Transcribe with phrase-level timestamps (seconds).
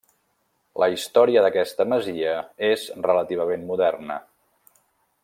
[0.83, 2.33] La història d'aquesta masia
[2.71, 4.21] és relativament moderna.